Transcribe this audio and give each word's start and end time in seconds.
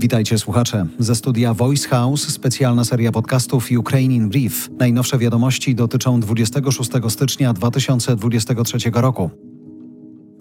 Witajcie 0.00 0.38
słuchacze. 0.38 0.86
Ze 0.98 1.14
studia 1.14 1.54
Voice 1.54 1.88
House 1.88 2.28
specjalna 2.28 2.84
seria 2.84 3.12
podcastów 3.12 3.68
Ukrainian 3.78 4.28
Brief. 4.28 4.70
Najnowsze 4.78 5.18
wiadomości 5.18 5.74
dotyczą 5.74 6.20
26 6.20 6.90
stycznia 7.08 7.52
2023 7.52 8.78
roku. 8.94 9.30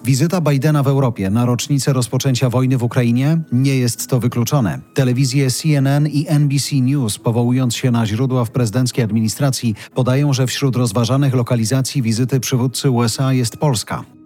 Wizyta 0.04 0.42
Bidena 0.42 0.84
w 0.84 0.88
Europie 0.88 1.30
na 1.30 1.46
rocznicę 1.46 1.94
rozpoczęcia 1.94 2.50
wojny 2.50 2.78
w 2.78 2.84
Ukrainie 2.84 3.42
nie 3.52 3.76
jest 3.76 4.08
to 4.08 4.20
wykluczone. 4.20 4.80
Telewizje 4.94 5.52
CNN 5.52 6.08
i 6.08 6.26
NBC 6.28 6.76
News, 6.76 7.18
powołując 7.18 7.76
się 7.76 7.92
na 7.92 8.06
źródła 8.06 8.46
w 8.46 8.52
prezydenckiej 8.52 9.04
administracji, 9.04 9.76
podają, 9.94 10.34
że 10.34 10.48
wśród 10.48 10.76
rozważanych 10.76 11.34
lokalizacji 11.34 12.02
wizyty 12.02 12.40
przywódcy 12.40 12.90
USA 12.90 13.34
jest 13.34 13.58
Polska. 13.58 14.19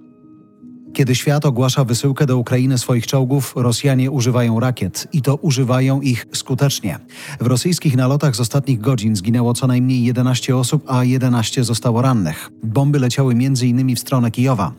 Kiedy 0.94 1.16
świat 1.16 1.46
ogłasza 1.46 1.84
wysyłkę 1.84 2.26
do 2.26 2.38
Ukrainy 2.38 2.78
swoich 2.78 3.08
czołgów, 3.08 3.54
Rosjanie 3.56 4.12
używają 4.12 4.60
rakiet 4.60 5.08
i 5.14 5.22
to 5.22 5.36
używają 5.36 6.02
ich 6.02 6.26
skutecznie. 6.34 7.00
W 7.40 7.48
rosyjskich 7.48 7.96
nalotach 7.96 8.36
z 8.36 8.40
ostatnich 8.40 8.80
godzin 8.80 9.16
zginęło 9.16 9.54
co 9.54 9.68
najmniej 9.68 10.04
11 10.04 10.58
osób, 10.58 10.84
a 10.88 11.04
11 11.04 11.64
zostało 11.64 12.02
rannych. 12.02 12.50
Bomby 12.64 13.00
leciały 13.00 13.34
m.in. 13.34 13.96
w 13.96 14.00
stronę 14.00 14.32
Kijowa. 14.32 14.74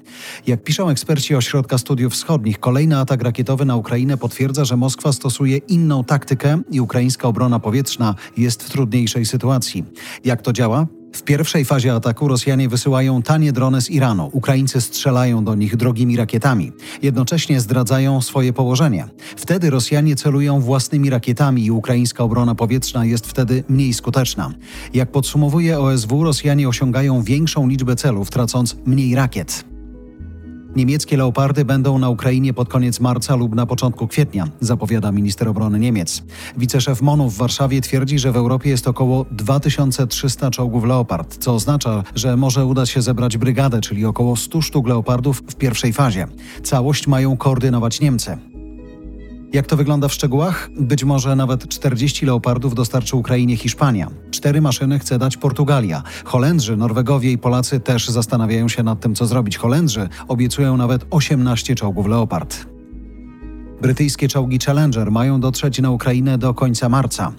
Jak 0.46 0.64
piszą 0.64 0.88
eksperci 0.88 1.34
Ośrodka 1.34 1.78
Studiów 1.78 2.12
Wschodnich, 2.12 2.60
kolejny 2.60 2.98
atak 2.98 3.22
rakietowy 3.22 3.64
na 3.64 3.76
Ukrainę 3.76 4.16
potwierdza, 4.16 4.64
że 4.64 4.76
Moskwa 4.76 5.12
stosuje 5.12 5.56
inną 5.56 6.04
taktykę 6.04 6.62
i 6.70 6.80
ukraińska 6.80 7.28
obrona 7.28 7.58
powietrzna 7.60 8.14
jest 8.36 8.62
w 8.62 8.70
trudniejszej 8.70 9.26
sytuacji. 9.26 9.84
Jak 10.24 10.42
to 10.42 10.52
działa? 10.52 10.86
W 11.14 11.22
pierwszej 11.22 11.64
fazie 11.64 11.94
ataku 11.94 12.28
Rosjanie 12.28 12.68
wysyłają 12.68 13.22
tanie 13.22 13.52
drony 13.52 13.80
z 13.80 13.90
Iranu. 13.90 14.30
Ukraińcy 14.32 14.80
strzelają 14.80 15.44
do 15.44 15.54
nich 15.54 15.76
drogimi 15.76 16.16
rakietami. 16.16 16.72
Jednocześnie 17.02 17.60
zdradzają 17.60 18.22
swoje 18.22 18.52
położenie. 18.52 19.08
Wtedy 19.36 19.70
Rosjanie 19.70 20.16
celują 20.16 20.60
własnymi 20.60 21.10
rakietami 21.10 21.64
i 21.64 21.70
ukraińska 21.70 22.24
obrona 22.24 22.54
powietrzna 22.54 23.04
jest 23.04 23.26
wtedy 23.26 23.64
mniej 23.68 23.94
skuteczna. 23.94 24.52
Jak 24.94 25.12
podsumowuje 25.12 25.78
OSW, 25.80 26.24
Rosjanie 26.24 26.68
osiągają 26.68 27.22
większą 27.22 27.68
liczbę 27.68 27.96
celów, 27.96 28.30
tracąc 28.30 28.76
mniej 28.86 29.14
rakiet. 29.14 29.73
Niemieckie 30.76 31.16
leopardy 31.16 31.64
będą 31.64 31.98
na 31.98 32.08
Ukrainie 32.08 32.54
pod 32.54 32.68
koniec 32.68 33.00
marca 33.00 33.36
lub 33.36 33.54
na 33.54 33.66
początku 33.66 34.08
kwietnia, 34.08 34.48
zapowiada 34.60 35.12
minister 35.12 35.48
obrony 35.48 35.78
Niemiec. 35.78 36.22
Wiceszef 36.56 37.02
MONU 37.02 37.30
w 37.30 37.36
Warszawie 37.36 37.80
twierdzi, 37.80 38.18
że 38.18 38.32
w 38.32 38.36
Europie 38.36 38.70
jest 38.70 38.88
około 38.88 39.26
2300 39.30 40.50
czołgów 40.50 40.84
leopard, 40.84 41.36
co 41.38 41.54
oznacza, 41.54 42.02
że 42.14 42.36
może 42.36 42.66
udać 42.66 42.90
się 42.90 43.02
zebrać 43.02 43.38
brygadę, 43.38 43.80
czyli 43.80 44.04
około 44.04 44.36
100 44.36 44.62
sztuk 44.62 44.88
leopardów 44.88 45.42
w 45.48 45.54
pierwszej 45.54 45.92
fazie. 45.92 46.26
Całość 46.62 47.06
mają 47.06 47.36
koordynować 47.36 48.00
Niemcy. 48.00 48.53
Jak 49.54 49.66
to 49.66 49.76
wygląda 49.76 50.08
w 50.08 50.12
szczegółach? 50.12 50.70
Być 50.76 51.04
może 51.04 51.36
nawet 51.36 51.68
40 51.68 52.26
leopardów 52.26 52.74
dostarczy 52.74 53.16
Ukrainie 53.16 53.56
Hiszpania. 53.56 54.10
Cztery 54.30 54.60
maszyny 54.60 54.98
chce 54.98 55.18
dać 55.18 55.36
Portugalia. 55.36 56.02
Holendrzy, 56.24 56.76
Norwegowie 56.76 57.32
i 57.32 57.38
Polacy 57.38 57.80
też 57.80 58.08
zastanawiają 58.08 58.68
się 58.68 58.82
nad 58.82 59.00
tym, 59.00 59.14
co 59.14 59.26
zrobić. 59.26 59.56
Holendrzy 59.56 60.08
obiecują 60.28 60.76
nawet 60.76 61.06
18 61.10 61.74
czołgów 61.74 62.06
Leopard. 62.06 62.66
Brytyjskie 63.82 64.28
czołgi 64.28 64.58
Challenger 64.58 65.10
mają 65.10 65.40
dotrzeć 65.40 65.78
na 65.78 65.90
Ukrainę 65.90 66.38
do 66.38 66.54
końca 66.54 66.88
marca. 66.88 67.32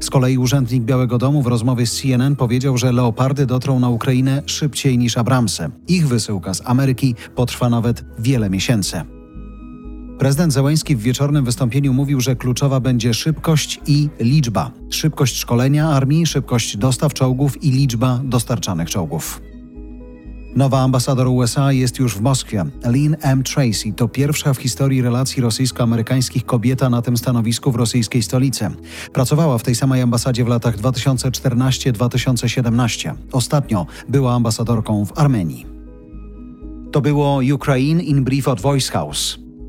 Z 0.00 0.10
kolei 0.10 0.38
urzędnik 0.38 0.82
Białego 0.82 1.18
Domu 1.18 1.42
w 1.42 1.46
rozmowie 1.46 1.86
z 1.86 2.00
CNN 2.00 2.36
powiedział, 2.36 2.78
że 2.78 2.92
leopardy 2.92 3.46
dotrą 3.46 3.80
na 3.80 3.88
Ukrainę 3.88 4.42
szybciej 4.46 4.98
niż 4.98 5.18
Abramsy. 5.18 5.70
Ich 5.88 6.08
wysyłka 6.08 6.54
z 6.54 6.62
Ameryki 6.64 7.14
potrwa 7.34 7.68
nawet 7.68 8.04
wiele 8.18 8.50
miesięcy. 8.50 9.19
Prezydent 10.20 10.52
Zełański 10.52 10.96
w 10.96 11.00
wieczornym 11.00 11.44
wystąpieniu 11.44 11.92
mówił, 11.92 12.20
że 12.20 12.36
kluczowa 12.36 12.80
będzie 12.80 13.14
szybkość 13.14 13.80
i 13.86 14.08
liczba. 14.18 14.70
Szybkość 14.90 15.36
szkolenia 15.36 15.88
armii, 15.88 16.26
szybkość 16.26 16.76
dostaw 16.76 17.14
czołgów 17.14 17.64
i 17.64 17.70
liczba 17.70 18.20
dostarczanych 18.24 18.90
czołgów. 18.90 19.40
Nowa 20.56 20.80
ambasador 20.80 21.26
USA 21.26 21.72
jest 21.72 21.98
już 21.98 22.14
w 22.14 22.20
Moskwie. 22.20 22.64
Lynn 22.84 23.16
M. 23.20 23.42
Tracy 23.42 23.92
to 23.96 24.08
pierwsza 24.08 24.54
w 24.54 24.58
historii 24.58 25.02
relacji 25.02 25.42
rosyjsko-amerykańskich 25.42 26.46
kobieta 26.46 26.90
na 26.90 27.02
tym 27.02 27.16
stanowisku 27.16 27.72
w 27.72 27.76
rosyjskiej 27.76 28.22
stolicy. 28.22 28.70
Pracowała 29.12 29.58
w 29.58 29.62
tej 29.62 29.74
samej 29.74 30.02
ambasadzie 30.02 30.44
w 30.44 30.48
latach 30.48 30.76
2014-2017. 30.76 33.14
Ostatnio 33.32 33.86
była 34.08 34.34
ambasadorką 34.34 35.04
w 35.04 35.18
Armenii. 35.18 35.66
To 36.92 37.00
było 37.00 37.40
Ukraine 37.54 38.02
in 38.02 38.24
Brief 38.24 38.48
od 38.48 38.60
Voice 38.60 38.92
House. 38.92 39.49